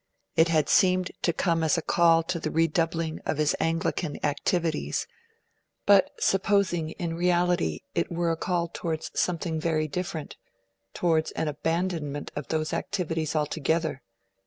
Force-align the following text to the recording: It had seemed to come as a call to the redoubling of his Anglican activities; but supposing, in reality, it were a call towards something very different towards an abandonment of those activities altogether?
It 0.35 0.47
had 0.47 0.67
seemed 0.67 1.11
to 1.21 1.31
come 1.31 1.63
as 1.63 1.77
a 1.77 1.81
call 1.83 2.23
to 2.23 2.39
the 2.39 2.49
redoubling 2.49 3.19
of 3.23 3.37
his 3.37 3.55
Anglican 3.59 4.17
activities; 4.25 5.05
but 5.85 6.09
supposing, 6.19 6.89
in 6.97 7.13
reality, 7.15 7.81
it 7.93 8.11
were 8.11 8.31
a 8.31 8.35
call 8.35 8.67
towards 8.67 9.11
something 9.13 9.59
very 9.59 9.87
different 9.87 10.37
towards 10.95 11.29
an 11.33 11.47
abandonment 11.47 12.31
of 12.35 12.47
those 12.47 12.73
activities 12.73 13.35
altogether? 13.35 14.01